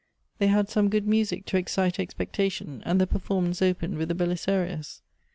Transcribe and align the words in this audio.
They 0.39 0.47
had 0.47 0.67
some 0.67 0.89
good 0.89 1.05
music 1.07 1.45
to 1.45 1.57
excite 1.57 1.99
expectation, 1.99 2.81
and 2.87 2.99
the 2.99 3.05
performance 3.05 3.61
opened 3.61 3.99
with 3.99 4.07
the 4.09 4.15
Belisarius. 4.15 5.03